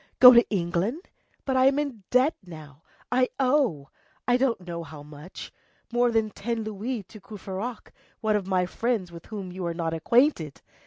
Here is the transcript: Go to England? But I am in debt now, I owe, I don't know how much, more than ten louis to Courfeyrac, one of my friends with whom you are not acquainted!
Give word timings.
Go 0.19 0.33
to 0.33 0.49
England? 0.49 1.07
But 1.45 1.55
I 1.57 1.67
am 1.67 1.77
in 1.77 2.01
debt 2.09 2.35
now, 2.43 2.81
I 3.11 3.29
owe, 3.39 3.89
I 4.27 4.35
don't 4.35 4.61
know 4.65 4.81
how 4.81 5.03
much, 5.03 5.53
more 5.93 6.09
than 6.09 6.31
ten 6.31 6.63
louis 6.63 7.03
to 7.03 7.21
Courfeyrac, 7.21 7.91
one 8.19 8.35
of 8.35 8.47
my 8.47 8.65
friends 8.65 9.11
with 9.11 9.27
whom 9.27 9.51
you 9.51 9.63
are 9.67 9.75
not 9.75 9.93
acquainted! 9.93 10.63